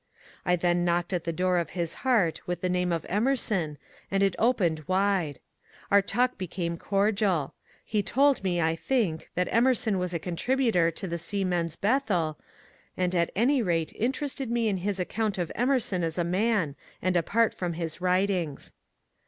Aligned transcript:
I 0.47 0.55
then 0.55 0.83
knocked 0.83 1.13
at 1.13 1.25
the 1.25 1.31
door 1.31 1.59
of 1.59 1.69
his 1.77 1.93
heart 2.01 2.41
with 2.47 2.61
the 2.61 2.69
name 2.69 2.91
of 2.91 3.05
Emerson, 3.07 3.77
and 4.09 4.23
it 4.23 4.35
opened 4.39 4.83
wide. 4.87 5.39
Our 5.91 6.01
talk 6.01 6.39
became 6.39 6.75
cordial. 6.75 7.53
He 7.85 8.01
told 8.01 8.43
me, 8.43 8.59
I 8.59 8.75
think, 8.75 9.29
that 9.35 9.47
Emerson 9.51 9.99
was 9.99 10.11
a 10.11 10.17
contributor 10.17 10.89
to 10.89 11.07
the 11.07 11.19
Seamen's 11.19 11.75
Bethel, 11.75 12.39
and 12.97 13.13
at 13.13 13.29
any 13.35 13.61
rate 13.61 13.93
interested 13.93 14.49
me 14.49 14.67
in 14.69 14.77
his 14.77 14.99
account 14.99 15.37
of 15.37 15.51
Emerson 15.53 16.03
as 16.03 16.17
a 16.17 16.23
man, 16.23 16.75
and 16.99 17.15
apart 17.15 17.53
from 17.53 17.73
his 17.73 18.01
writings. 18.01 18.73